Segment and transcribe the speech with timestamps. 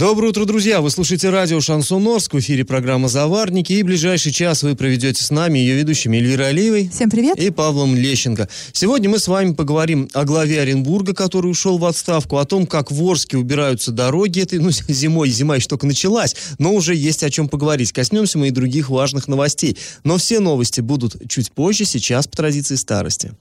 [0.00, 0.80] Доброе утро, друзья!
[0.80, 2.32] Вы слушаете радио «Шансон Орск».
[2.32, 3.74] В эфире программа «Заварники».
[3.74, 6.88] И ближайший час вы проведете с нами ее ведущими Эльвирой Алиевой.
[6.88, 7.38] Всем привет!
[7.38, 8.48] И Павлом Лещенко.
[8.72, 12.90] Сегодня мы с вами поговорим о главе Оренбурга, который ушел в отставку, о том, как
[12.90, 14.40] в Орске убираются дороги.
[14.40, 17.92] Это, ну, зимой, зима еще только началась, но уже есть о чем поговорить.
[17.92, 19.76] Коснемся мы и других важных новостей.
[20.02, 23.32] Но все новости будут чуть позже, сейчас по традиции старости.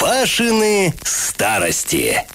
[0.00, 2.26] Пашины старости.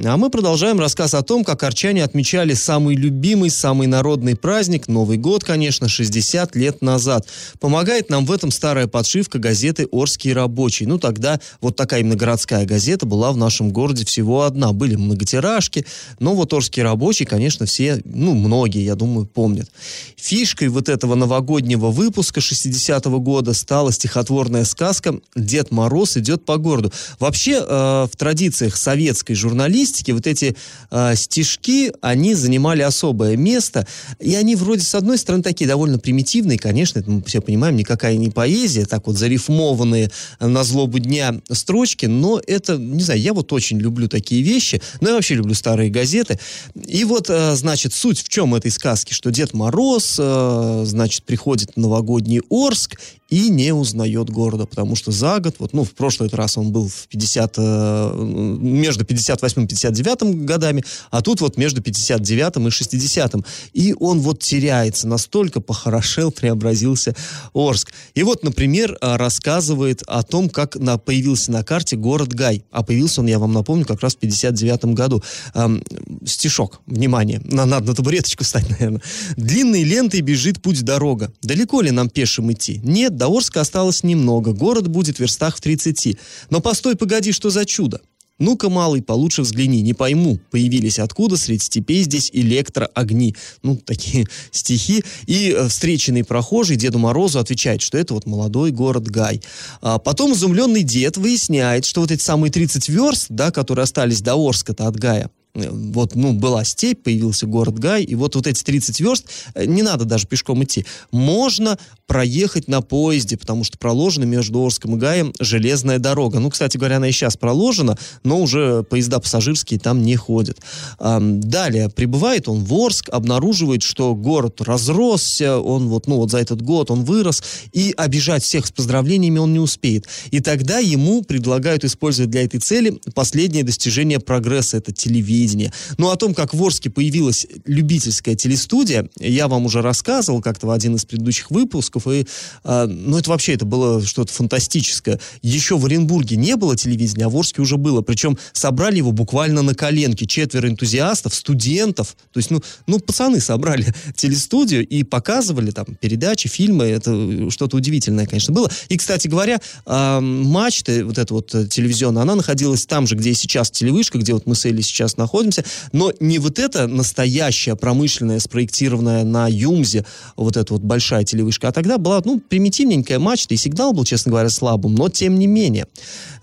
[0.00, 5.18] А мы продолжаем рассказ о том, как арчане отмечали самый любимый, самый народный праздник, Новый
[5.18, 7.26] год, конечно, 60 лет назад.
[7.60, 10.86] Помогает нам в этом старая подшивка газеты «Орский рабочий».
[10.86, 14.72] Ну, тогда вот такая именно городская газета была в нашем городе всего одна.
[14.72, 15.84] Были многотиражки,
[16.18, 19.70] но вот «Орский рабочий», конечно, все, ну, многие, я думаю, помнят.
[20.16, 26.90] Фишкой вот этого новогоднего выпуска 60-го года стала стихотворная сказка «Дед Мороз идет по городу».
[27.18, 30.56] Вообще, э, в традициях советской журналистики журналистике вот эти
[30.90, 33.86] э, стишки, они занимали особое место,
[34.20, 38.16] и они вроде, с одной стороны, такие довольно примитивные, конечно, это мы все понимаем, никакая
[38.16, 43.52] не поэзия, так вот зарифмованные на злобу дня строчки, но это, не знаю, я вот
[43.52, 46.38] очень люблю такие вещи, но я вообще люблю старые газеты.
[46.74, 51.72] И вот, э, значит, суть в чем этой сказки, что Дед Мороз, э, значит, приходит
[51.74, 52.96] в новогодний Орск
[53.32, 56.86] и не узнает города, потому что за год, вот, ну, в прошлый раз он был
[56.86, 58.14] в 50, э,
[58.60, 63.34] между 58 и 59 годами, а тут вот между 59 и 60
[63.72, 67.14] И он вот теряется, настолько похорошел, преобразился
[67.54, 67.94] Орск.
[68.14, 72.66] И вот, например, э, рассказывает о том, как на, появился на карте город Гай.
[72.70, 75.22] А появился он, я вам напомню, как раз в 59 году.
[75.54, 75.82] Эм,
[76.26, 79.00] стишок, внимание, на, надо на табуреточку встать, наверное.
[79.38, 81.32] Длинной лентой бежит путь дорога.
[81.40, 82.78] Далеко ли нам пешим идти?
[82.84, 86.16] Нет, до Орска осталось немного, город будет в верстах в 30.
[86.50, 88.00] Но постой, погоди, что за чудо?
[88.40, 93.36] Ну-ка, малый, получше взгляни, не пойму, появились откуда среди степей здесь электроогни.
[93.62, 95.04] Ну, такие стихи.
[95.26, 99.40] И э, встреченный прохожий Деду Морозу отвечает, что это вот молодой город Гай.
[99.82, 104.34] А потом изумленный дед выясняет, что вот эти самые 30 верст, да, которые остались до
[104.34, 108.62] Орска-то от Гая, Э, вот, ну, была степь, появился город Гай, и вот, вот эти
[108.62, 110.86] 30 верст, э, не надо даже пешком идти.
[111.10, 111.78] Можно
[112.12, 116.40] проехать на поезде, потому что проложена между Орском и Гаем железная дорога.
[116.40, 120.58] Ну, кстати говоря, она и сейчас проложена, но уже поезда пассажирские там не ходят.
[120.98, 126.60] Далее, прибывает он в Орск, обнаруживает, что город разросся, он вот, ну, вот за этот
[126.60, 127.42] год он вырос,
[127.72, 130.06] и обижать всех с поздравлениями он не успеет.
[130.30, 135.72] И тогда ему предлагают использовать для этой цели последнее достижение прогресса, это телевидение.
[135.96, 140.70] Ну, о том, как в Орске появилась любительская телестудия, я вам уже рассказывал как-то в
[140.72, 142.24] один из предыдущих выпусков, и,
[142.64, 145.20] э, ну, это вообще, это было что-то фантастическое.
[145.42, 149.62] Еще в Оренбурге не было телевидения, а в Орске уже было, причем собрали его буквально
[149.62, 155.86] на коленке, четверо энтузиастов, студентов, то есть, ну, ну пацаны собрали телестудию и показывали там
[156.00, 158.70] передачи, фильмы, это что-то удивительное, конечно, было.
[158.88, 163.34] И, кстати говоря, э, мачта, вот эта вот телевизионная, она находилась там же, где и
[163.34, 168.38] сейчас телевышка, где вот мы с Элли сейчас находимся, но не вот эта настоящая промышленная,
[168.38, 170.04] спроектированная на Юмзе,
[170.36, 174.30] вот эта вот большая телевышка, а тогда была, ну, примитивненькая мачта, и сигнал был, честно
[174.30, 175.86] говоря, слабым, но тем не менее.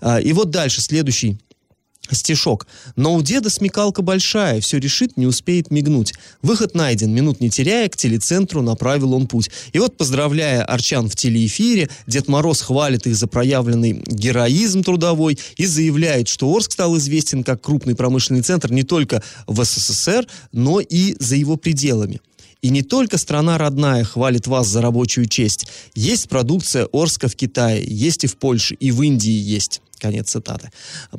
[0.00, 1.38] А, и вот дальше, следующий
[2.14, 2.66] Стишок.
[2.96, 6.14] Но у деда смекалка большая, все решит, не успеет мигнуть.
[6.42, 9.50] Выход найден, минут не теряя, к телецентру направил он путь.
[9.72, 15.66] И вот, поздравляя Арчан в телеэфире, Дед Мороз хвалит их за проявленный героизм трудовой и
[15.66, 21.14] заявляет, что Орск стал известен как крупный промышленный центр не только в СССР, но и
[21.18, 22.20] за его пределами.
[22.62, 25.66] И не только страна родная хвалит вас за рабочую честь.
[25.94, 29.80] Есть продукция Орска в Китае, есть и в Польше, и в Индии есть.
[30.00, 30.70] Конец цитаты.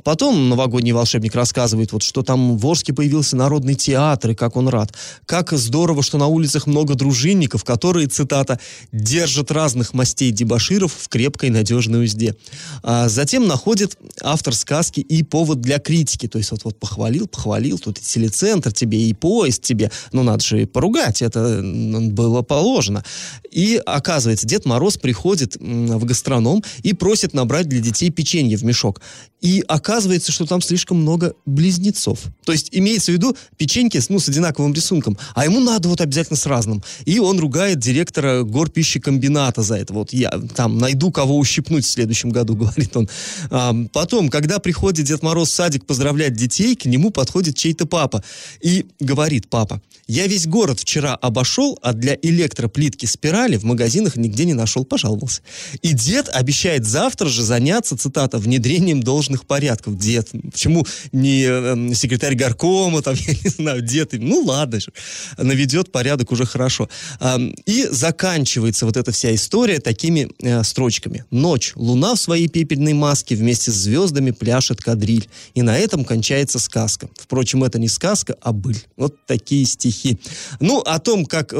[0.04, 4.68] Потом новогодний волшебник рассказывает, вот, что там в Орске появился народный театр, и как он
[4.68, 4.94] рад.
[5.26, 8.60] Как здорово, что на улицах много дружинников, которые, цитата,
[8.92, 12.36] «держат разных мастей дебаширов в крепкой надежной узде».
[12.84, 16.28] А затем находит автор сказки и повод для критики.
[16.28, 19.92] То есть вот, вот похвалил, похвалил, тут и телецентр тебе, и поезд тебе.
[20.12, 23.04] Ну, надо же поругать, это было положено.
[23.52, 29.02] И оказывается, Дед Мороз приходит в гастроном и просит набрать для детей печенье в мешок.
[29.42, 32.20] И оказывается, что там слишком много близнецов.
[32.46, 36.38] То есть имеется в виду печеньки ну, с одинаковым рисунком, а ему надо вот обязательно
[36.38, 36.84] с разным.
[37.06, 39.94] И он ругает директора горпищекомбината за это.
[39.94, 43.10] Вот я там найду, кого ущипнуть в следующем году, говорит он.
[43.50, 48.24] А, потом, когда приходит Дед Мороз в садик поздравлять детей, к нему подходит чей-то папа
[48.62, 54.46] и говорит, папа, я весь город вчера обошел, а для электроплитки спирали в магазинах нигде
[54.46, 55.42] не нашел, пожаловался.
[55.82, 59.98] И дед обещает завтра же заняться, цитата, внедрением внедрением должных порядков.
[59.98, 64.80] Дед, почему не э, секретарь горкома, там, я не знаю, дед, ну ладно,
[65.38, 66.90] наведет порядок уже хорошо.
[67.66, 71.26] И заканчивается вот эта вся история такими э, строчками.
[71.32, 75.28] Ночь, луна в своей пепельной маске вместе с звездами пляшет кадриль.
[75.56, 77.10] И на этом кончается сказка.
[77.18, 78.78] Впрочем, это не сказка, а быль.
[78.96, 80.20] Вот такие стихи.
[80.60, 81.58] Ну, о том, как э,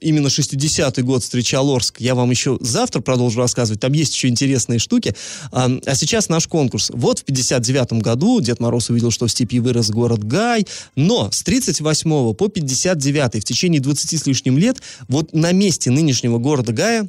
[0.00, 3.80] именно 60-й год встречал Орск, я вам еще завтра продолжу рассказывать.
[3.80, 5.14] Там есть еще интересные штуки.
[5.52, 6.90] А сейчас наш конкурс.
[6.94, 10.66] Вот в 59-м году Дед Мороз увидел, что в степи вырос город Гай,
[10.96, 16.38] но с 38 по 59 в течение 20 с лишним лет вот на месте нынешнего
[16.38, 17.08] города Гая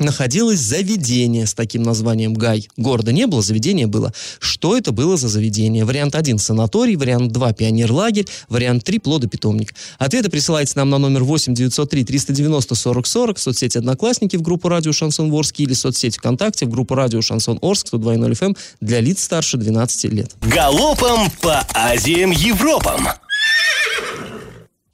[0.00, 2.68] находилось заведение с таким названием Гай.
[2.76, 4.12] Города не было, заведение было.
[4.38, 5.84] Что это было за заведение?
[5.84, 9.74] Вариант 1– санаторий, вариант 2– пионерлагерь, вариант 3– плодопитомник.
[9.98, 14.68] Ответы присылайте нам на номер 8 903 390 40 40 в соцсети «Одноклассники» в группу
[14.68, 19.00] «Радио Шансон Орск» или соцсети ВКонтакте в группу «Радио Шансон Орск» 102.0 FM эм для
[19.00, 20.32] лиц старше 12 лет.
[20.40, 23.08] Галопом по Азиям Европам!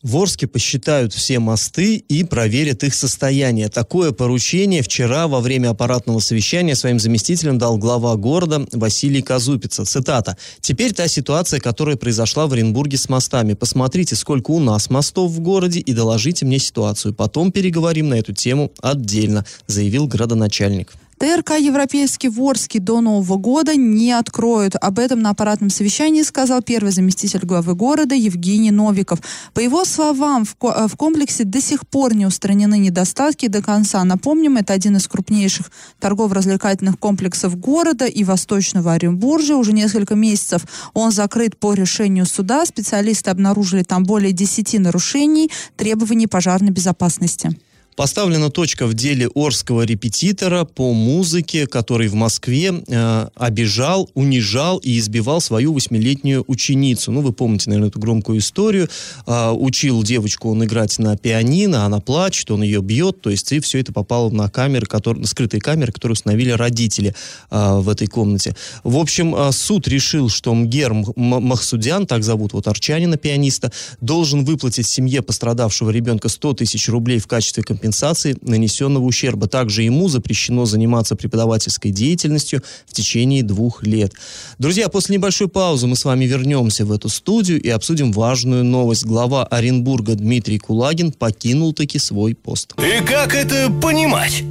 [0.02, 3.70] В Орске посчитают все мосты и проверят их состояние.
[3.70, 9.86] Такое поручение вчера во время аппаратного совещания своим заместителям дал глава города Василий Казупица.
[9.86, 10.36] Цитата.
[10.60, 13.54] «Теперь та ситуация, которая произошла в Оренбурге с мостами.
[13.54, 17.14] Посмотрите, сколько у нас мостов в городе и доложите мне ситуацию.
[17.14, 20.92] Потом переговорим на эту тему отдельно», заявил градоначальник.
[21.18, 24.76] ТРК «Европейский Ворский» до Нового года не откроют.
[24.78, 29.20] Об этом на аппаратном совещании сказал первый заместитель главы города Евгений Новиков.
[29.54, 34.04] По его словам, в, в комплексе до сих пор не устранены недостатки до конца.
[34.04, 35.70] Напомним, это один из крупнейших
[36.00, 39.56] торгово-развлекательных комплексов города и Восточного Оренбуржья.
[39.56, 42.66] Уже несколько месяцев он закрыт по решению суда.
[42.66, 47.56] Специалисты обнаружили там более 10 нарушений требований пожарной безопасности.
[47.96, 54.98] Поставлена точка в деле Орского репетитора по музыке, который в Москве э, обижал, унижал и
[54.98, 57.10] избивал свою восьмилетнюю ученицу.
[57.10, 58.90] Ну, вы помните, наверное, эту громкую историю.
[59.26, 63.60] Э, учил девочку он играть на пианино, она плачет, он ее бьет, то есть и
[63.60, 67.14] все это попало на камеры, которые, на скрытые камеры, которые установили родители
[67.50, 68.54] э, в этой комнате.
[68.84, 73.72] В общем, э, суд решил, что Мгер Махсудян, так зовут вот арчанина, пианиста,
[74.02, 79.46] должен выплатить семье пострадавшего ребенка 100 тысяч рублей в качестве компенсации компенсации нанесенного ущерба.
[79.46, 84.12] Также ему запрещено заниматься преподавательской деятельностью в течение двух лет.
[84.58, 89.04] Друзья, после небольшой паузы мы с вами вернемся в эту студию и обсудим важную новость.
[89.04, 92.74] Глава Оренбурга Дмитрий Кулагин покинул таки свой пост.
[92.78, 94.42] И как это понимать?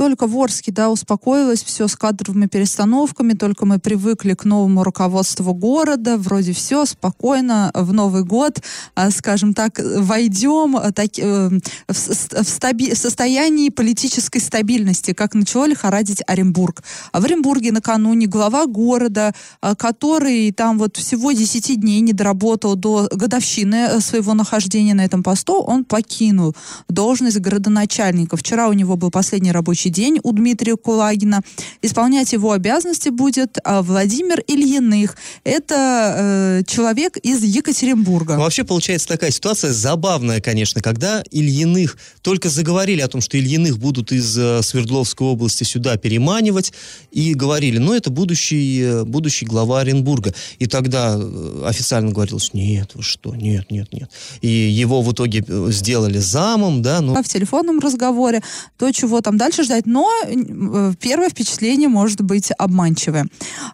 [0.00, 5.52] Только в Орске, да, успокоилось все с кадровыми перестановками, только мы привыкли к новому руководству
[5.52, 8.62] города, вроде все спокойно, в Новый год,
[8.94, 11.50] а, скажем так, войдем а, так, э,
[11.86, 16.82] в, в стаби- состоянии политической стабильности, как начало лихорадить Оренбург.
[17.12, 23.06] А в Оренбурге накануне глава города, который там вот всего 10 дней не доработал до
[23.12, 26.56] годовщины э, своего нахождения на этом посту, он покинул
[26.88, 28.38] должность городоначальника.
[28.38, 31.42] Вчера у него был последний рабочий рабочий день у Дмитрия Кулагина.
[31.82, 35.16] Исполнять его обязанности будет а, Владимир Ильиных.
[35.44, 38.34] Это э, человек из Екатеринбурга.
[38.34, 43.78] Ну, вообще получается такая ситуация забавная, конечно, когда Ильиных только заговорили о том, что Ильиных
[43.78, 46.72] будут из э, Свердловской области сюда переманивать,
[47.12, 50.32] и говорили, ну, это будущий, э, будущий глава Оренбурга.
[50.60, 54.10] И тогда э, официально говорилось, нет, вы что, нет, нет, нет.
[54.42, 57.00] И его в итоге э, сделали замом, да.
[57.00, 57.20] Ну...
[57.20, 58.42] В телефонном разговоре,
[58.78, 63.26] то, чего там дальше ждать, но э, первое впечатление может быть обманчивое.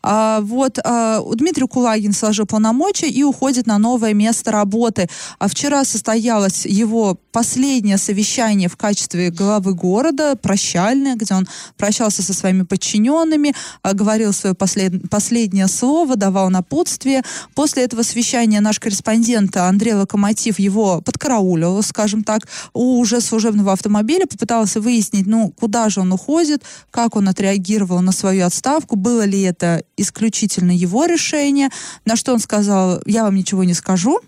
[0.02, 5.08] А, вот а, Дмитрий Кулагин сложил полномочия и уходит на новое место работы.
[5.38, 12.34] А вчера состоялось его последнее совещание в качестве главы города, прощальное, где он прощался со
[12.34, 15.08] своими подчиненными, а, говорил свое послед...
[15.08, 17.22] последнее слово, давал напутствие.
[17.54, 22.42] После этого совещания наш корреспондент Андрей Локомотив его подкараулил, скажем так,
[22.74, 28.12] у уже служебного автомобиля, попытался выяснить, ну, куда же он уходит, как он отреагировал на
[28.12, 31.70] свою отставку, было ли это исключительно его решение,
[32.04, 34.20] на что он сказал, я вам ничего не скажу,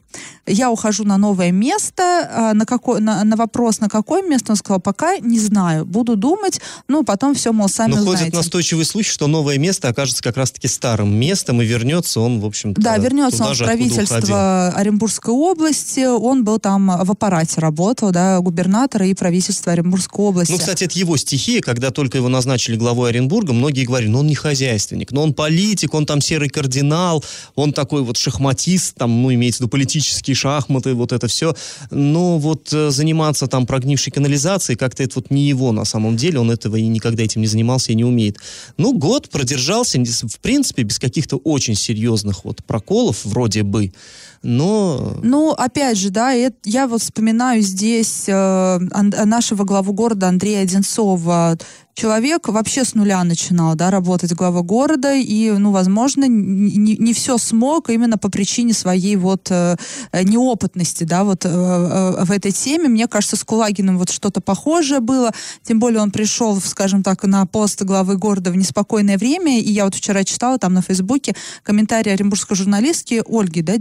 [0.49, 4.57] я ухожу на новое место, а, на, какой, на, на вопрос, на какое место, он
[4.57, 9.11] сказал, пока не знаю, буду думать, ну, потом все, мол, сами Но ходит настойчивый случай,
[9.11, 13.45] что новое место окажется как раз-таки старым местом, и вернется он, в общем-то, Да, вернется
[13.45, 19.73] он в правительство Оренбургской области, он был там в аппарате, работал, да, губернатора и правительства
[19.73, 20.53] Оренбургской области.
[20.53, 24.27] Ну, кстати, это его стихия, когда только его назначили главой Оренбурга, многие говорили, ну, он
[24.27, 27.23] не хозяйственник, но он политик, он там серый кардинал,
[27.55, 31.55] он такой вот шахматист, там, ну, имеется в виду политический политические шахматы, вот это все.
[31.91, 36.39] Но вот э, заниматься там прогнившей канализацией, как-то это вот не его на самом деле,
[36.39, 38.37] он этого и никогда этим не занимался и не умеет.
[38.77, 43.93] Ну, год продержался, в принципе, без каких-то очень серьезных вот проколов, вроде бы
[44.43, 45.19] но...
[45.23, 51.57] Ну, опять же, да, я вот вспоминаю здесь э, нашего главу города Андрея Одинцова,
[51.99, 57.39] человек вообще с нуля начинал, да, работать глава города, и, ну, возможно, не, не все
[57.39, 59.77] смог именно по причине своей вот э,
[60.13, 62.89] неопытности, да, вот э, э, в этой теме.
[62.89, 65.33] Мне кажется, с Кулагиным вот что-то похожее было,
[65.65, 69.85] тем более он пришел, скажем так, на пост главы города в неспокойное время, и я
[69.85, 73.77] вот вчера читала там на Фейсбуке комментарий оренбургской журналистки Ольги, да,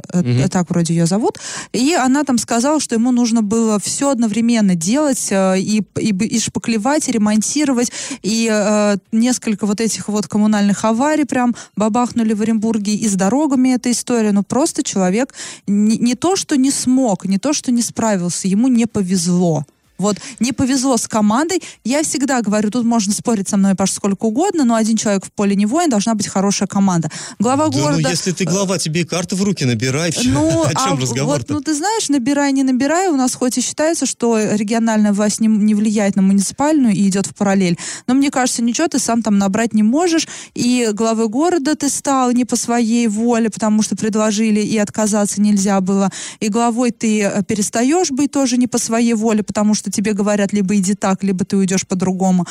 [0.00, 0.48] Mm-hmm.
[0.48, 1.38] так вроде ее зовут,
[1.72, 6.40] и она там сказала, что ему нужно было все одновременно делать, э, и, и, и
[6.40, 12.94] шпаклевать, и ремонтировать, и э, несколько вот этих вот коммунальных аварий прям бабахнули в Оренбурге,
[12.94, 15.34] и с дорогами эта история, но просто человек
[15.66, 19.64] не, не то, что не смог, не то, что не справился, ему не повезло.
[20.02, 21.62] Вот не повезло с командой.
[21.84, 25.32] Я всегда говорю, тут можно спорить со мной, Паш, сколько угодно, но один человек в
[25.32, 27.10] поле не воин, должна быть хорошая команда.
[27.38, 28.02] Глава да, ну, города...
[28.02, 30.12] Ну, если ты глава, тебе и карты в руки набирай.
[30.32, 33.58] Ну, О чем а разговор вот, Ну, ты знаешь, набирай, не набирай, у нас хоть
[33.58, 38.14] и считается, что региональная власть не, не влияет на муниципальную и идет в параллель, но
[38.14, 42.44] мне кажется, ничего ты сам там набрать не можешь, и главы города ты стал не
[42.44, 48.10] по своей воле, потому что предложили, и отказаться нельзя было, и главой ты э, перестаешь
[48.10, 51.56] быть тоже не по своей воле, потому что тебе говорят, либо иди так, либо ты
[51.56, 52.46] уйдешь по-другому.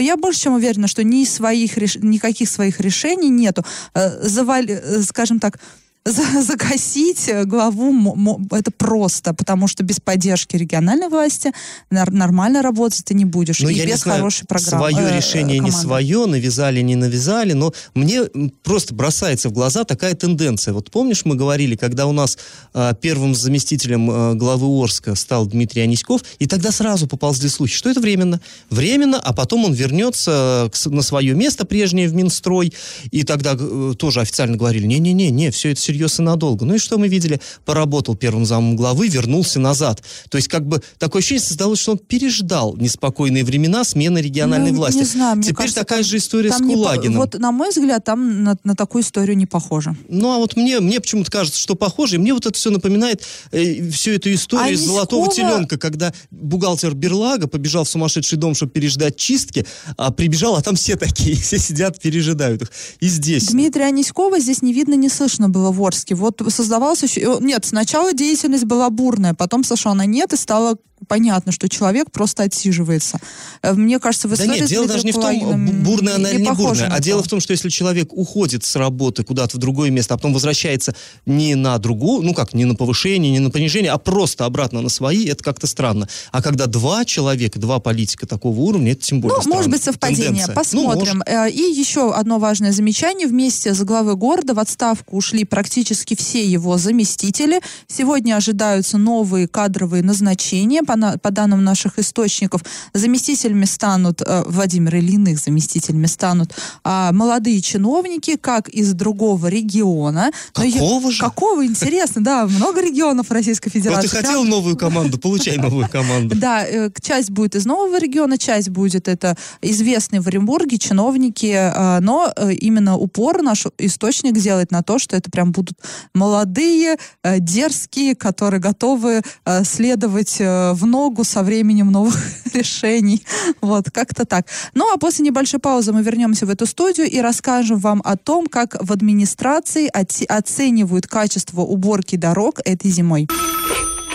[0.00, 3.64] Я больше чем уверена, что ни своих, никаких своих решений нету.
[3.94, 5.58] Э, завали, э, скажем так,
[6.06, 11.52] загасить главу это просто, потому что без поддержки региональной власти
[11.90, 13.60] нормально работать ты не будешь.
[13.60, 14.90] Но и я без знаю, хорошей программы.
[14.90, 15.76] Свое э, решение команды.
[15.76, 18.22] не свое, навязали, не навязали, но мне
[18.62, 20.74] просто бросается в глаза такая тенденция.
[20.74, 22.38] Вот помнишь, мы говорили, когда у нас
[22.72, 27.90] э, первым заместителем э, главы Орска стал Дмитрий Аниськов, и тогда сразу поползли слухи, что
[27.90, 28.40] это временно.
[28.70, 32.72] Временно, а потом он вернется к, на свое место прежнее в Минстрой,
[33.10, 36.64] и тогда э, тоже официально говорили, не-не-не, не, все это серьезно всерьез и надолго.
[36.64, 37.40] Ну и что мы видели?
[37.64, 40.02] Поработал первым замом главы, вернулся назад.
[40.28, 44.78] То есть как бы такое ощущение создалось, что он переждал неспокойные времена смены региональной ну,
[44.78, 44.98] власти.
[44.98, 47.12] Не знаю, Теперь кажется, такая же история с Кулагиным.
[47.12, 49.96] Не, вот на мой взгляд, там на, на такую историю не похоже.
[50.08, 52.16] Ну а вот мне, мне почему-то кажется, что похоже.
[52.16, 53.22] И мне вот это все напоминает
[53.52, 58.54] э, всю эту историю а из «Золотого теленка», когда бухгалтер Берлага побежал в сумасшедший дом,
[58.54, 62.72] чтобы переждать чистки, а прибежал, а там все такие, все сидят, пережидают их.
[63.00, 63.46] И здесь.
[63.46, 66.14] Дмитрия Аниськова здесь не видно, не слышно было в Орске.
[66.14, 67.38] Вот создавалось еще...
[67.40, 70.76] Нет, сначала деятельность была бурная, потом сошла на нет и стало
[71.08, 73.18] понятно, что человек просто отсиживается.
[73.62, 76.40] Э, мне кажется, в истории Да нет, дело даже не в том, бурная она или
[76.40, 79.90] не бурная, а дело в том, что если человек уходит с работы куда-то в другое
[79.90, 80.94] место, а потом возвращается
[81.26, 84.88] не на другую, ну как, не на повышение, не на понижение, а просто обратно на
[84.88, 86.08] свои, это как-то странно.
[86.32, 89.56] А когда два человека, два политика такого уровня, это тем более Ну, странно.
[89.56, 90.26] может быть, совпадение.
[90.26, 90.54] Тенденция.
[90.54, 91.22] Посмотрим.
[91.26, 93.26] Ну, И еще одно важное замечание.
[93.26, 97.60] Вместе с главой города в отставку ушли практически все его заместители.
[97.86, 102.62] Сегодня ожидаются новые кадровые назначения по, на, по данным наших источников,
[102.94, 106.52] заместителями станут, э, Владимир Ильиных заместителями станут
[106.84, 110.30] э, молодые чиновники, как из другого региона.
[110.52, 111.20] Какого Но, же?
[111.22, 114.08] Какого, интересно, да, много регионов Российской Федерации.
[114.08, 116.36] Вот ты хотел новую команду, получай новую команду.
[116.36, 122.00] Да, э, часть будет из нового региона, часть будет это известные в Оренбурге чиновники, э,
[122.00, 125.78] но э, именно упор наш источник делает на то, что это прям будут
[126.14, 129.22] молодые, э, дерзкие, которые готовы
[129.64, 130.38] следовать
[130.76, 132.16] в ногу со временем новых
[132.54, 133.24] решений.
[133.60, 134.46] Вот, как-то так.
[134.74, 138.46] Ну, а после небольшой паузы мы вернемся в эту студию и расскажем вам о том,
[138.46, 139.90] как в администрации
[140.28, 143.28] оценивают качество уборки дорог этой зимой.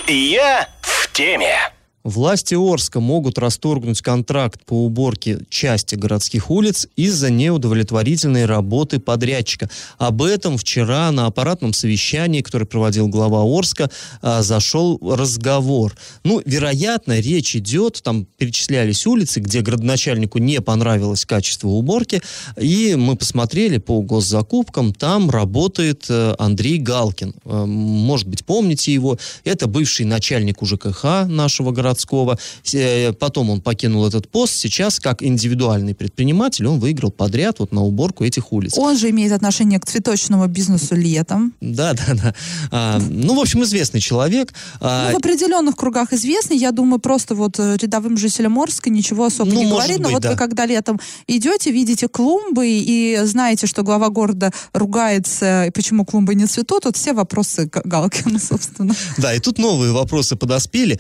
[0.08, 1.56] Я в теме.
[2.04, 9.70] Власти Орска могут расторгнуть контракт по уборке части городских улиц из-за неудовлетворительной работы подрядчика.
[10.00, 13.92] Об этом вчера на аппаратном совещании, которое проводил глава Орска,
[14.22, 15.96] а, зашел разговор.
[16.24, 22.22] Ну, вероятно, речь идет, там перечислялись улицы, где градоначальнику не понравилось качество уборки,
[22.60, 27.36] и мы посмотрели по госзакупкам, там работает э, Андрей Галкин.
[27.46, 32.38] Э, может быть, помните его, это бывший начальник УЖКХ нашего города городского.
[32.74, 34.54] Э, потом он покинул этот пост.
[34.54, 38.78] Сейчас, как индивидуальный предприниматель, он выиграл подряд вот на уборку этих улиц.
[38.78, 41.54] Он же имеет отношение к цветочному бизнесу летом.
[41.62, 42.36] Да, да, да.
[42.72, 44.54] А, ну, в общем, известный человек.
[44.80, 46.58] А, ну, в определенных кругах известный.
[46.58, 50.00] Я думаю, просто вот э, рядовым жителям Орска ничего особо ну, не говорит.
[50.00, 50.32] Но быть, вот да.
[50.32, 56.36] вы когда летом идете, видите клумбы и знаете, что глава города ругается, и почему клумбы
[56.36, 58.96] не цветут, вот все вопросы Галкина, собственно.
[59.18, 61.00] Да, и тут новые вопросы подоспели.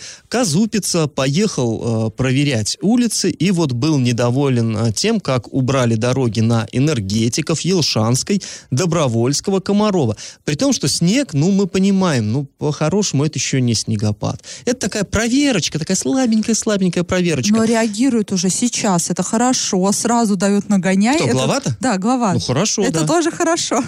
[0.82, 6.68] Казупица поехал э, проверять улицы и вот был недоволен э, тем, как убрали дороги на
[6.72, 10.16] энергетиков Елшанской, Добровольского, Комарова.
[10.44, 14.44] При том, что снег, ну, мы понимаем, ну, по-хорошему, это еще не снегопад.
[14.66, 17.56] Это такая проверочка, такая слабенькая-слабенькая проверочка.
[17.56, 21.16] Но реагирует уже сейчас, это хорошо, сразу дает нагоняй.
[21.16, 21.34] Что, это...
[21.34, 21.78] глава-то?
[21.80, 22.34] Да, глава.
[22.34, 23.08] Ну, хорошо, Это да.
[23.08, 23.84] тоже хорошо.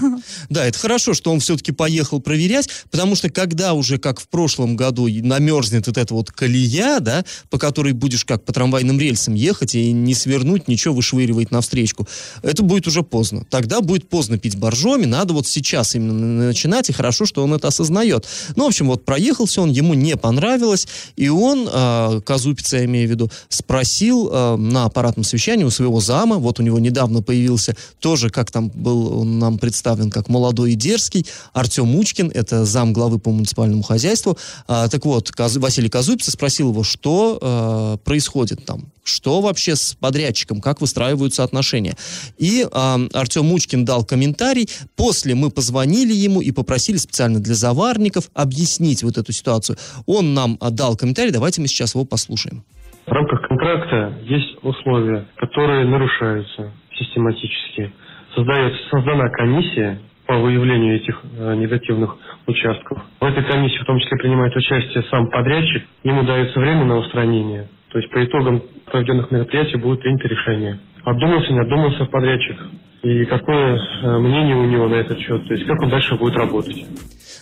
[0.50, 4.76] Да, это хорошо, что он все-таки поехал проверять, потому что когда уже, как в прошлом
[4.76, 9.76] году, намерзнет вот эта вот колея, да, по которой будешь как по трамвайным рельсам ехать
[9.76, 12.08] и не свернуть, ничего вышвыривать навстречку,
[12.42, 13.46] это будет уже поздно.
[13.50, 17.68] Тогда будет поздно пить боржоми, надо вот сейчас именно начинать, и хорошо, что он это
[17.68, 18.26] осознает.
[18.56, 23.08] Ну, в общем, вот проехался он, ему не понравилось, и он, э, Казупица, я имею
[23.08, 27.76] в виду, спросил э, на аппаратном совещании у своего зама, вот у него недавно появился
[28.00, 32.94] тоже, как там был он нам представлен, как молодой и дерзкий, Артем Мучкин, это зам
[32.94, 34.38] главы по муниципальному хозяйству.
[34.68, 39.96] А, так вот, Каз, Василий Казупица спросил его, что э, происходит там, что вообще с
[39.96, 41.94] подрядчиком, как выстраиваются отношения.
[42.38, 42.68] И э,
[43.14, 49.18] Артем Мучкин дал комментарий, после мы позвонили ему и попросили специально для заварников объяснить вот
[49.18, 49.78] эту ситуацию.
[50.06, 52.64] Он нам дал комментарий, давайте мы сейчас его послушаем.
[53.06, 57.92] В рамках контракта есть условия, которые нарушаются систематически.
[58.36, 62.16] Создается, создана комиссия по выявлению этих э, негативных
[62.48, 63.00] участков.
[63.20, 65.84] В этой комиссии в том числе принимает участие сам подрядчик.
[66.04, 67.68] Ему дается время на устранение.
[67.90, 70.80] То есть по итогам проведенных мероприятий будет принято решение.
[71.04, 72.58] Обдумался, не обдумался подрядчик.
[73.04, 75.46] И какое э, мнение у него на этот счет.
[75.46, 76.86] То есть как он дальше будет работать.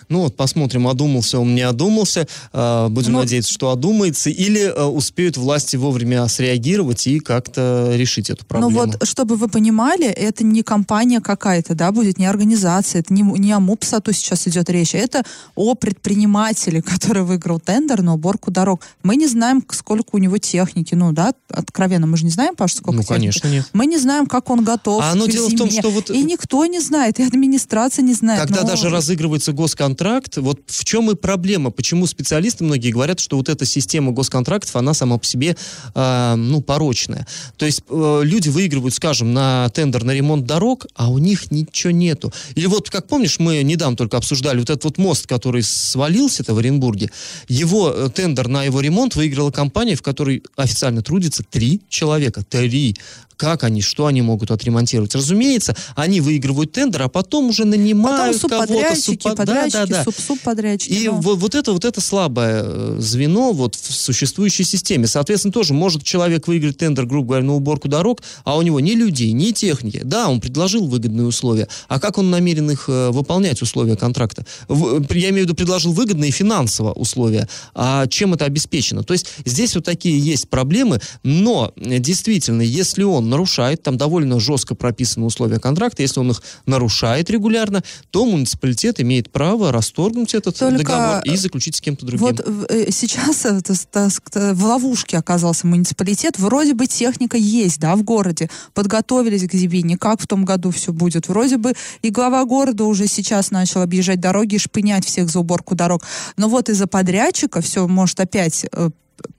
[0.09, 2.27] Ну вот посмотрим, одумался он, не одумался.
[2.51, 3.13] Э, будем.
[3.13, 4.31] Ну, надеяться, что одумается.
[4.31, 8.71] Или э, успеют власти вовремя среагировать и как-то решить эту проблему.
[8.71, 13.21] Ну вот, чтобы вы понимали, это не компания какая-то, да, будет, не организация, это не,
[13.21, 18.81] не о МУПСАТу сейчас идет речь, это о предпринимателе, который выиграл тендер на уборку дорог.
[19.03, 22.77] Мы не знаем, сколько у него техники, ну да, откровенно, мы же не знаем, Паша,
[22.77, 23.19] сколько Ну, техники.
[23.19, 23.69] конечно, нет.
[23.73, 25.50] Мы не знаем, как он готов а оно к дело.
[25.53, 26.09] В том, что вот...
[26.09, 28.41] И никто не знает, и администрация не знает.
[28.41, 28.67] Когда но...
[28.67, 33.65] даже разыгрывается госконтракт, вот в чем и проблема, почему специалисты многие говорят, что вот эта
[33.65, 35.55] система госконтрактов, она сама по себе,
[35.93, 37.27] э, ну, порочная.
[37.57, 41.91] То есть э, люди выигрывают, скажем, на тендер на ремонт дорог, а у них ничего
[41.91, 42.31] нету.
[42.55, 46.53] Или вот, как помнишь, мы недавно только обсуждали вот этот вот мост, который свалился, это
[46.53, 47.09] в Оренбурге,
[47.47, 52.43] его э, тендер на его ремонт выиграла компания, в которой официально трудится три человека.
[52.43, 52.95] Три
[53.41, 55.15] как они, что они могут отремонтировать.
[55.15, 58.95] Разумеется, они выигрывают тендер, а потом уже нанимают потом кого-то.
[58.95, 60.11] Субподрядчики, подрядчики, да, да, да.
[60.11, 60.93] субподрядчики.
[60.93, 65.07] И вот, вот, это, вот это слабое э, звено вот в существующей системе.
[65.07, 68.91] Соответственно, тоже может человек выиграть тендер, грубо говоря, на уборку дорог, а у него ни
[68.91, 70.01] людей, ни техники.
[70.03, 71.67] Да, он предложил выгодные условия.
[71.87, 74.45] А как он намерен их э, выполнять, условия контракта?
[74.67, 77.49] В, я имею в виду, предложил выгодные финансово условия.
[77.73, 79.01] А чем это обеспечено?
[79.03, 84.39] То есть здесь вот такие есть проблемы, но э, действительно, если он нарушает, там довольно
[84.39, 90.57] жестко прописаны условия контракта, если он их нарушает регулярно, то муниципалитет имеет право расторгнуть этот
[90.57, 92.27] Только договор и заключить с кем-то другим.
[92.27, 92.39] Вот
[92.69, 96.37] э, сейчас в ловушке оказался муниципалитет.
[96.37, 98.49] Вроде бы техника есть, да, в городе.
[98.73, 99.81] Подготовились к зиме.
[99.81, 101.27] Не как в том году все будет.
[101.27, 105.75] Вроде бы и глава города уже сейчас начал объезжать дороги и шпынять всех за уборку
[105.75, 106.03] дорог.
[106.37, 108.89] Но вот из-за подрядчика все может опять э,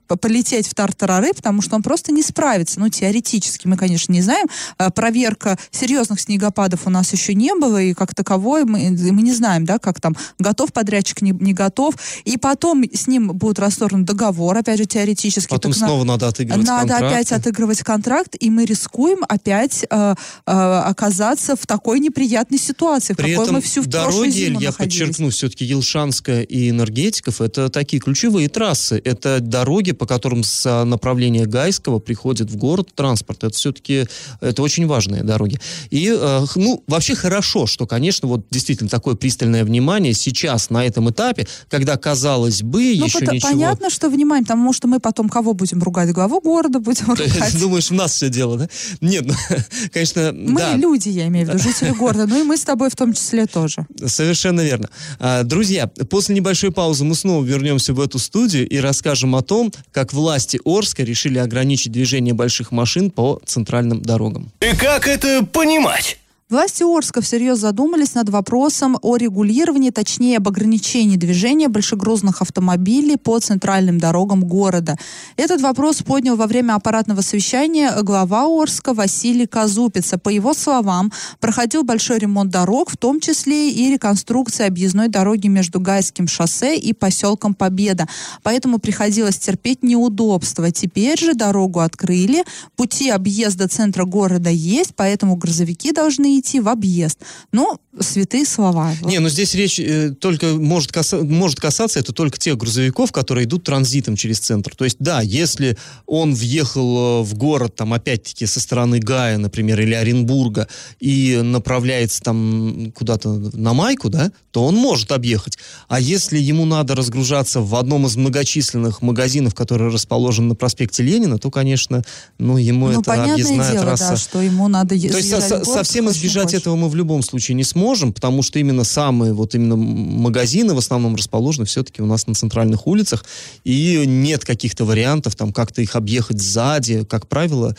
[0.07, 2.79] полететь в тартарары, потому что он просто не справится.
[2.79, 4.47] Ну, теоретически, мы, конечно, не знаем.
[4.77, 9.33] А, проверка серьезных снегопадов у нас еще не было, и как таковой мы, мы не
[9.33, 11.95] знаем, да, как там, готов подрядчик, не, не готов.
[12.25, 15.49] И потом с ним будет расторгнут договор, опять же, теоретически.
[15.49, 17.13] Потом снова на, надо отыгрывать Надо контракт.
[17.13, 23.17] опять отыгрывать контракт, и мы рискуем опять э, э, оказаться в такой неприятной ситуации, в
[23.17, 24.99] При какой этом мы всю дороги, зиму я находились.
[24.99, 29.01] подчеркну, все-таки Елшанская и Энергетиков, это такие ключевые трассы.
[29.03, 33.43] Это дороги, по которым с направления Гайского приходит в город транспорт.
[33.43, 34.07] Это все-таки,
[34.41, 35.59] это очень важные дороги.
[35.89, 41.09] И, э, ну, вообще хорошо, что, конечно, вот действительно такое пристальное внимание сейчас на этом
[41.09, 43.51] этапе, когда, казалось бы, ну, еще это ничего...
[43.51, 46.11] понятно, что внимание, потому что мы потом кого будем ругать?
[46.11, 47.59] Главу города будем ругать?
[47.59, 48.69] Думаешь, у нас все дело, да?
[49.01, 49.33] Нет, ну,
[49.93, 50.75] конечно, Мы да.
[50.75, 53.45] люди, я имею в виду, жители города, ну и мы с тобой в том числе
[53.45, 53.85] тоже.
[54.05, 54.89] Совершенно верно.
[55.19, 59.71] А, Друзья, после небольшой паузы мы снова вернемся в эту студию и расскажем о том,
[59.91, 64.51] как власти Орска решили ограничить движение больших машин по центральным дорогам.
[64.61, 66.17] И как это понимать?
[66.53, 73.39] Власти Орска всерьез задумались над вопросом о регулировании, точнее об ограничении движения большегрузных автомобилей по
[73.39, 74.95] центральным дорогам города.
[75.35, 80.19] Этот вопрос поднял во время аппаратного совещания глава Орска Василий Казупица.
[80.19, 85.79] По его словам, проходил большой ремонт дорог, в том числе и реконструкция объездной дороги между
[85.79, 88.07] Гайским шоссе и поселком Победа.
[88.43, 90.69] Поэтому приходилось терпеть неудобства.
[90.69, 92.43] Теперь же дорогу открыли,
[92.75, 97.19] пути объезда центра города есть, поэтому грузовики должны идти в объезд.
[97.51, 98.93] Ну, святые слова.
[99.03, 103.45] Не, ну здесь речь э, только может, каса- может касаться это только тех грузовиков, которые
[103.45, 104.75] идут транзитом через центр.
[104.75, 109.79] То есть, да, если он въехал э, в город, там, опять-таки, со стороны Гая, например,
[109.81, 110.67] или Оренбурга,
[110.99, 115.57] и направляется там куда-то на Майку, да, то он может объехать.
[115.87, 121.37] А если ему надо разгружаться в одном из многочисленных магазинов, который расположен на проспекте Ленина,
[121.37, 122.03] то, конечно,
[122.37, 124.09] ну, ему ну, это объездная дело, трасса.
[124.11, 126.61] да, что ему надо То есть со- совсем хочешь, не избежать хочешь.
[126.61, 130.77] этого мы в любом случае не сможем, потому что именно самые вот именно магазины в
[130.77, 133.25] основном расположены все-таки у нас на центральных улицах,
[133.63, 137.05] и нет каких-то вариантов там как-то их объехать сзади.
[137.05, 137.75] Как правило,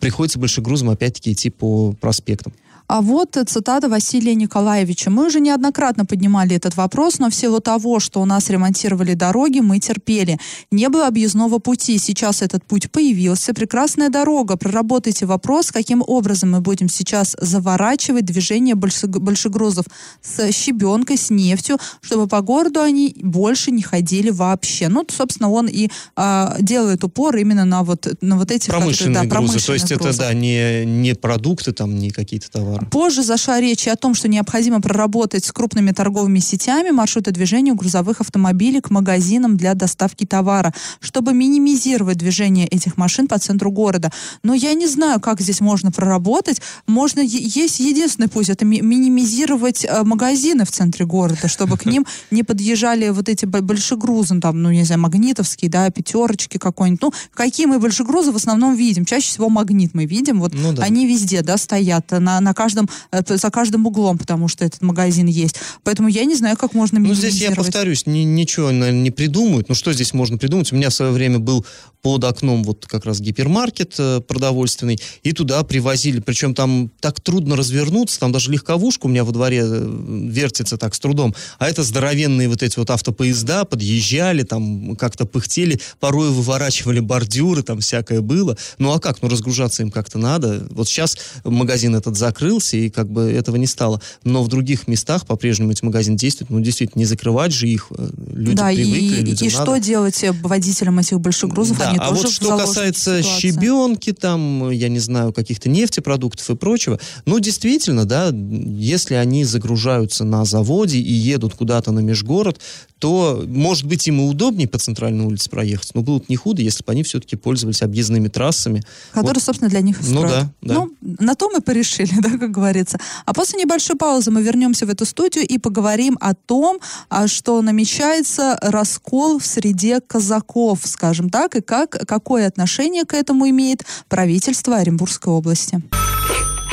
[0.00, 2.52] приходится большегрузом опять-таки идти по проспектам.
[2.88, 5.10] А вот э, цитата Василия Николаевича.
[5.10, 9.60] Мы уже неоднократно поднимали этот вопрос, но в силу того, что у нас ремонтировали дороги,
[9.60, 10.38] мы терпели.
[10.70, 11.98] Не было объездного пути.
[11.98, 13.54] Сейчас этот путь появился.
[13.54, 14.56] Прекрасная дорога.
[14.56, 19.86] Проработайте вопрос, каким образом мы будем сейчас заворачивать движение больше- большегрузов
[20.22, 24.88] с щебенкой, с нефтью, чтобы по городу они больше не ходили вообще.
[24.88, 28.68] Ну, собственно, он и а, делает упор именно на вот, на вот этих...
[28.68, 29.66] Промышленные которые, да, грузы.
[29.66, 32.75] То есть промышленных это, да, не, не продукты, там, не какие-то товары.
[32.90, 37.74] Позже зашла речь и о том, что необходимо проработать с крупными торговыми сетями маршруты движения
[37.74, 44.12] грузовых автомобилей к магазинам для доставки товара, чтобы минимизировать движение этих машин по центру города.
[44.42, 46.60] Но я не знаю, как здесь можно проработать.
[46.86, 52.06] Можно есть единственный путь, это ми- минимизировать э, магазины в центре города, чтобы к ним
[52.30, 57.02] не подъезжали вот эти большегрузы, там, ну, не знаю, магнитовские, да, пятерочки какой-нибудь.
[57.02, 59.04] Ну, какие мы большегрузы в основном видим?
[59.04, 60.40] Чаще всего магнит мы видим.
[60.40, 60.82] Вот Ну да.
[60.82, 62.65] они везде, да, стоят на, на каждом,
[63.12, 65.56] э, за каждым углом, потому что этот магазин есть.
[65.82, 69.68] Поэтому я не знаю, как можно Ну, здесь я повторюсь, ни- ничего, наверное, не придумают.
[69.68, 70.72] Ну, что здесь можно придумать?
[70.72, 71.64] У меня в свое время был
[72.02, 76.20] под окном вот как раз гипермаркет э, продовольственный, и туда привозили.
[76.20, 80.94] Причем там так трудно развернуться, там даже легковушка у меня во дворе э, вертится так
[80.94, 81.34] с трудом.
[81.58, 87.80] А это здоровенные вот эти вот автопоезда подъезжали, там как-то пыхтели, порой выворачивали бордюры, там
[87.80, 88.56] всякое было.
[88.78, 89.20] Ну, а как?
[89.22, 90.66] Ну, разгружаться им как-то надо.
[90.70, 92.16] Вот сейчас магазин этот
[92.56, 94.00] закрылся, и как бы этого не стало.
[94.24, 96.50] Но в других местах по-прежнему эти магазины действуют.
[96.50, 97.86] Ну, действительно, не закрывать же их.
[97.90, 99.64] э, Люди да, и, привыкли, людям и надо.
[99.64, 101.78] что делать водителям этих большегрузов?
[101.78, 103.40] Да, Они а вот что касается ситуации.
[103.40, 110.24] щебенки, там, я не знаю, каких-то нефтепродуктов и прочего, ну, действительно, да, если они загружаются
[110.24, 112.58] на заводе и едут куда-то на межгород,
[112.98, 116.62] то, может быть, им и удобнее по центральной улице проехать, но было бы не худо,
[116.62, 118.82] если бы они все-таки пользовались объездными трассами.
[119.12, 119.42] Которые, Вот.
[119.42, 120.30] собственно, для них и Ну строят.
[120.30, 120.74] да, да.
[120.74, 122.98] Ну, на то мы порешили, да, как говорится.
[123.26, 126.78] А после небольшой паузы мы вернемся в эту студию и поговорим о том,
[127.10, 133.48] а, что намечается раскол в среде казаков, скажем так, и как, какое отношение к этому
[133.50, 135.82] имеет правительство Оренбургской области.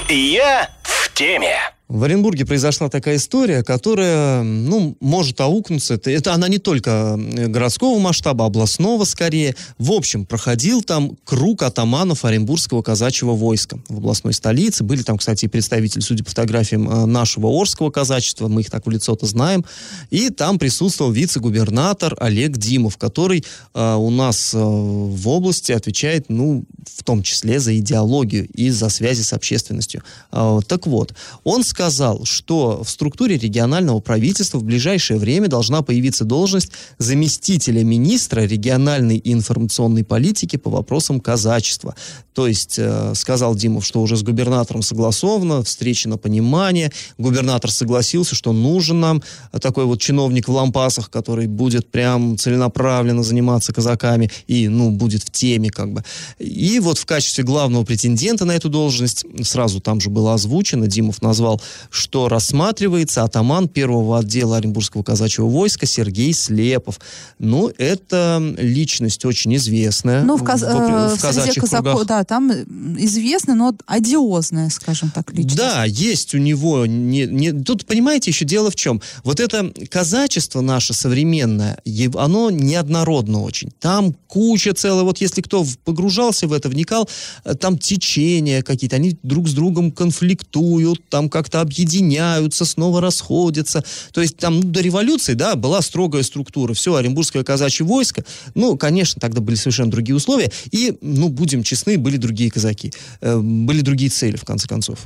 [0.10, 1.56] Я в теме.
[1.94, 5.94] В Оренбурге произошла такая история, которая, ну, может аукнуться.
[5.94, 9.56] Это, это она не только э, городского масштаба, областного скорее.
[9.78, 14.84] В общем, проходил там круг атаманов Оренбургского казачьего войска в областной столице.
[14.84, 18.48] Были там, кстати, представители, судя по фотографиям, э, нашего Орского казачества.
[18.48, 19.64] Мы их так в лицо-то знаем.
[20.10, 26.66] И там присутствовал вице-губернатор Олег Димов, который э, у нас э, в области отвечает, ну,
[26.98, 30.02] в том числе за идеологию и за связи с общественностью.
[30.32, 31.83] А, Так вот, он сказал,
[32.26, 39.34] что в структуре регионального правительства в ближайшее время должна появиться должность заместителя министра региональной и
[39.34, 41.96] информационной политики по вопросам казачества.
[42.34, 48.54] То есть, э, сказал Димов, что уже с губернатором согласовано, встречено понимание, губернатор согласился, что
[48.54, 49.24] нужен нам
[49.62, 55.32] такой вот чиновник в лампасах, который будет прям целенаправленно заниматься казаками и, ну, будет в
[55.32, 56.04] теме как бы.
[56.40, 61.22] И вот в качестве главного претендента на эту должность, сразу там же было озвучено, Димов
[61.22, 67.00] назвал что рассматривается атаман первого отдела Оренбургского казачьего войска Сергей Слепов.
[67.40, 72.08] Ну, это личность очень известная Ну, в, каз- в, э, в казачьих казаков, кругах.
[72.08, 72.52] да, там
[72.98, 75.58] известная, но одиозная, скажем так, личность.
[75.58, 76.86] Да, есть у него...
[76.86, 79.02] Не, не- тут, понимаете, еще дело в чем?
[79.24, 81.78] Вот это казачество наше современное,
[82.16, 83.72] оно неоднородно очень.
[83.80, 87.08] Там куча целая, вот если кто погружался в это, вникал,
[87.46, 93.84] э, там течения какие-то, они друг с другом конфликтуют, там как-то объединяются, снова расходятся.
[94.12, 96.74] То есть там ну, до революции, да, была строгая структура.
[96.74, 98.24] Все, Оренбургское казачье войско,
[98.56, 103.38] ну, конечно, тогда были совершенно другие условия, и, ну, будем честны, были другие казаки, Э,
[103.40, 105.06] были другие цели, в конце концов.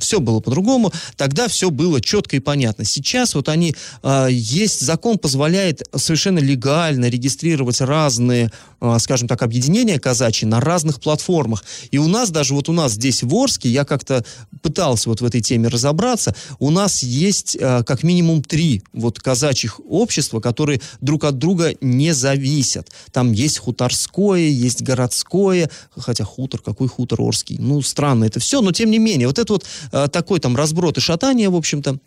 [0.00, 2.84] все было по-другому, тогда все было четко и понятно.
[2.84, 8.50] Сейчас вот они, а, есть, закон позволяет совершенно легально регистрировать разные,
[8.98, 11.64] скажем так, объединения казачьи на разных платформах.
[11.90, 14.24] И у нас даже, вот у нас здесь в Орске, я как-то
[14.62, 19.80] пытался вот в этой теме разобраться, у нас есть а, как минимум три вот казачьих
[19.88, 22.90] общества, которые друг от друга не зависят.
[23.12, 27.56] Там есть хуторское, есть городское, хотя хутор, какой хутор Орский?
[27.58, 30.98] Ну, странно это все, но тем не менее, вот это вот а, такой там разброд
[30.98, 31.98] и шатание, в общем-то,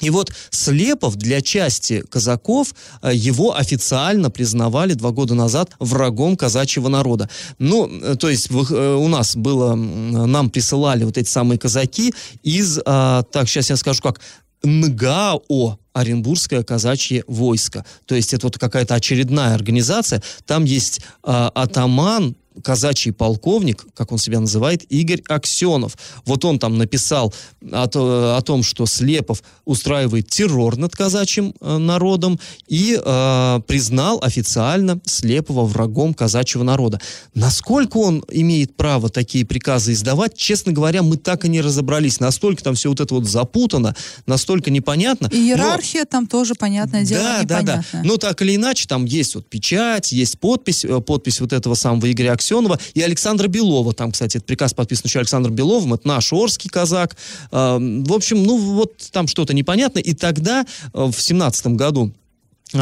[0.00, 6.88] и вот Слепов для части казаков, э, его официально признавали два года назад врагом казачьего
[6.88, 7.28] народа.
[7.58, 12.80] Ну, э, то есть э, у нас было, нам присылали вот эти самые казаки из,
[12.84, 14.20] а, так, сейчас я скажу как,
[14.64, 17.84] НГАО, Оренбургское казачье войско.
[18.06, 20.22] То есть это вот какая-то очередная организация.
[20.46, 25.96] Там есть а, атаман, казачий полковник, как он себя называет, Игорь Аксенов.
[26.24, 27.32] Вот он там написал
[27.70, 32.38] о, о том, что Слепов устраивает террор над казачьим э, народом
[32.68, 37.00] и э, признал официально Слепова врагом казачьего народа.
[37.34, 42.20] Насколько он имеет право такие приказы издавать, честно говоря, мы так и не разобрались.
[42.20, 43.94] Настолько там все вот это вот запутано,
[44.26, 45.28] настолько непонятно.
[45.32, 47.60] И Но- иерархия там тоже, понятное дело, да, да, да.
[47.62, 48.02] непонятная.
[48.04, 52.10] Ну, так или иначе, там есть вот печать, есть подпись, э, подпись вот этого самого
[52.10, 53.94] Игоря Аксенова и Александра Белова.
[53.94, 57.16] Там, кстати, этот приказ подписан еще Александром Беловым, это наш Орский казак.
[57.52, 60.00] Э, В общем, ну, вот там что-то непонятно.
[60.00, 62.10] И тогда, э, в семнадцатом году,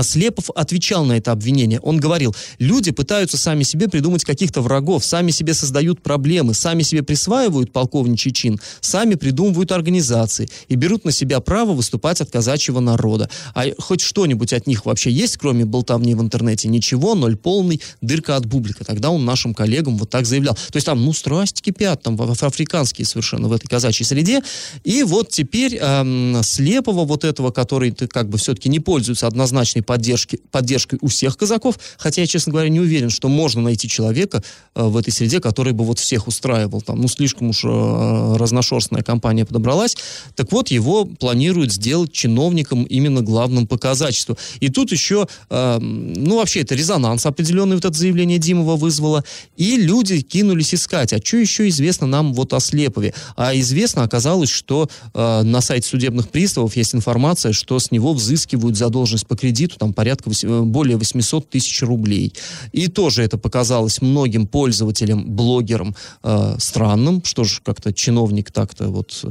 [0.03, 1.81] Слепов отвечал на это обвинение.
[1.81, 7.03] Он говорил, люди пытаются сами себе придумать каких-то врагов, сами себе создают проблемы, сами себе
[7.03, 13.29] присваивают полковничий чин, сами придумывают организации и берут на себя право выступать от казачьего народа.
[13.55, 16.68] А хоть что-нибудь от них вообще есть, кроме болтовни в интернете?
[16.68, 18.85] Ничего, ноль полный, дырка от бублика.
[18.85, 20.55] Тогда он нашим коллегам вот так заявлял.
[20.55, 24.42] То есть там, ну, страсти кипят, там, африканские совершенно в этой казачьей среде.
[24.85, 30.40] И вот теперь эм, Слепого вот этого, который как бы все-таки не пользуется однозначной поддержки,
[30.51, 34.43] поддержкой у всех казаков, хотя я, честно говоря, не уверен, что можно найти человека
[34.75, 36.81] э, в этой среде, который бы вот всех устраивал.
[36.83, 39.97] Там, ну, слишком уж э, разношерстная компания подобралась.
[40.37, 44.37] Так вот, его планируют сделать чиновником именно главным по казачеству.
[44.61, 49.25] И тут еще, э, ну, вообще, это резонанс определенный, вот это заявление Димова вызвало.
[49.57, 53.14] И люди кинулись искать, а что еще известно нам вот о Слепове?
[53.37, 58.77] А известно оказалось, что э, на сайте судебных приставов есть информация, что с него взыскивают
[58.77, 62.35] задолженность по кредиту там порядка э, более 800 тысяч рублей.
[62.72, 69.24] И тоже это показалось многим пользователям, блогерам э, странным, что же как-то чиновник так-то вот.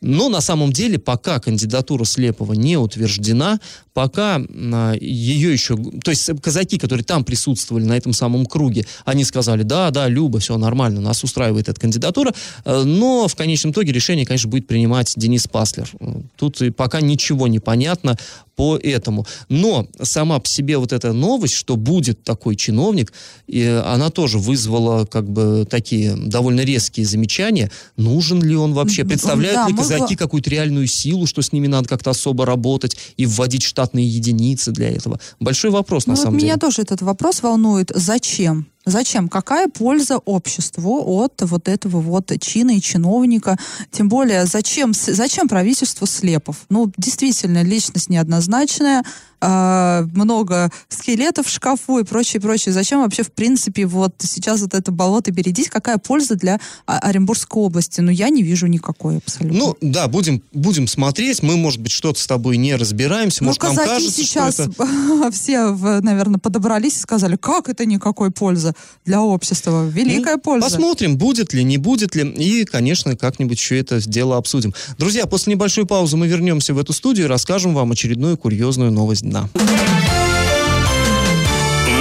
[0.00, 3.60] Но на самом деле пока кандидатура Слепова не утверждена,
[3.96, 9.24] пока а, ее еще, то есть казаки, которые там присутствовали на этом самом круге, они
[9.24, 13.92] сказали, да, да, Люба, все нормально, нас устраивает эта кандидатура, Э, но в конечном итоге
[13.92, 15.90] решение, конечно, будет принимать Денис Паслер.
[16.00, 18.18] Э, Тут и пока ничего не понятно
[18.56, 19.26] по этому.
[19.48, 23.12] Но сама по себе вот эта новость, что будет такой чиновник,
[23.46, 27.70] и она тоже вызвала как бы такие довольно резкие замечания.
[27.96, 29.04] Нужен ли он вообще?
[29.04, 32.46] Представляют да, ли мы казаки во- какую-то реальную силу, что с ними надо как-то особо
[32.46, 35.18] работать и вводить штатные единицы для этого?
[35.40, 36.60] Большой вопрос, Ну, на вот самом меня деле.
[36.60, 37.90] тоже этот вопрос волнует.
[37.94, 38.66] Зачем?
[38.86, 39.28] Зачем?
[39.28, 43.58] Какая польза обществу от вот этого вот чина и чиновника?
[43.90, 46.58] Тем более, зачем, зачем правительству слепов?
[46.68, 49.02] Ну, действительно, личность неоднозначная,
[49.40, 52.72] а, много скелетов в шкафу и прочее, прочее.
[52.72, 55.68] Зачем вообще, в принципе, вот сейчас вот это болото бередить?
[55.68, 58.00] Какая польза для а, Оренбургской области?
[58.00, 59.58] Ну, я не вижу никакой абсолютно.
[59.58, 61.42] Ну, да, будем, будем смотреть.
[61.42, 63.42] Мы, может быть, что-то с тобой не разбираемся.
[63.42, 65.30] Ну, может, нам казаки кажется, сейчас что это...
[65.32, 69.86] все, наверное, подобрались и сказали, как это никакой пользы для общества?
[69.88, 70.68] Великая Ну, польза.
[70.68, 72.28] Посмотрим, будет ли, не будет ли.
[72.28, 74.74] И, конечно, как-нибудь еще это дело обсудим.
[74.98, 79.22] Друзья, после небольшой паузы мы вернемся в эту студию и расскажем вам очередную курьезную новость
[79.22, 79.48] дна.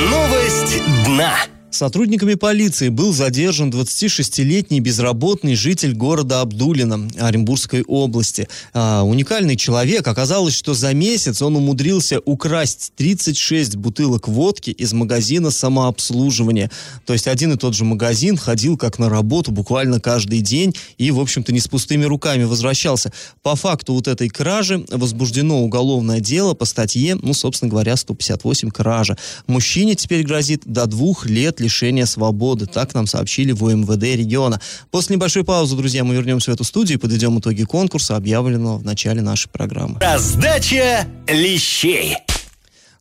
[0.09, 1.35] Новость дна.
[1.75, 8.47] Сотрудниками полиции был задержан 26-летний безработный житель города Абдулино Оренбургской области.
[8.73, 10.07] А, уникальный человек.
[10.07, 16.71] Оказалось, что за месяц он умудрился украсть 36 бутылок водки из магазина самообслуживания.
[17.05, 21.11] То есть один и тот же магазин ходил как на работу буквально каждый день и,
[21.11, 23.11] в общем-то, не с пустыми руками возвращался.
[23.43, 29.17] По факту вот этой кражи возбуждено уголовное дело по статье, ну, собственно говоря, 158 кража.
[29.47, 32.65] Мужчине теперь грозит до двух лет лишения свободы.
[32.65, 34.61] Так нам сообщили в УМВД региона.
[34.91, 38.85] После небольшой паузы, друзья, мы вернемся в эту студию и подведем итоги конкурса, объявленного в
[38.85, 39.99] начале нашей программы.
[39.99, 42.15] Раздача лещей.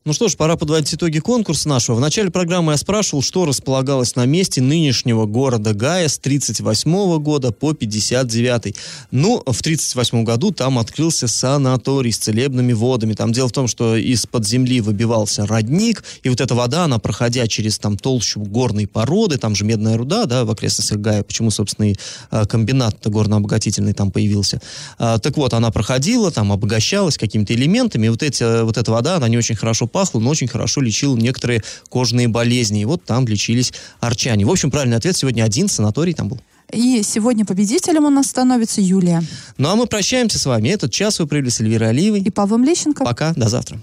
[0.07, 1.97] Ну что ж, пора подводить итоги конкурса нашего.
[1.97, 7.53] В начале программы я спрашивал, что располагалось на месте нынешнего города Гая с 38 года
[7.53, 8.77] по 59
[9.13, 13.15] Ну, в 38 году там открылся санаторий с целебными водами.
[13.15, 17.47] Там дело в том, что из-под земли выбивался родник, и вот эта вода, она, проходя
[17.47, 21.93] через там толщу горной породы, там же медная руда, да, в окрестностях Гая, почему, собственно,
[21.93, 21.95] и
[22.31, 24.61] а, комбинат горно-обогатительный там появился.
[24.99, 29.17] А, так вот, она проходила, там обогащалась какими-то элементами, и вот, эти, вот эта вода,
[29.17, 32.83] она не очень хорошо пахло, но очень хорошо лечил некоторые кожные болезни.
[32.83, 34.45] И вот там лечились арчане.
[34.45, 36.41] В общем, правильный ответ сегодня один, санаторий там был.
[36.73, 39.23] И сегодня победителем у нас становится Юлия.
[39.57, 40.71] Ну а мы прощаемся с вами.
[40.71, 42.21] Этот час вы провели с Эльвирой Алиевой.
[42.23, 43.05] И Павлом Лещенко.
[43.05, 43.81] Пока, до завтра.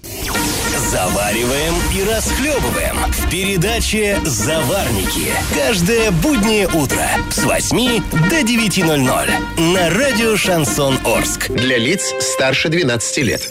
[0.90, 5.32] Завариваем и расхлебываем в передаче «Заварники».
[5.54, 11.48] Каждое буднее утро с 8 до 9.00 на радио «Шансон Орск».
[11.50, 13.48] Для лиц старше 12 лет.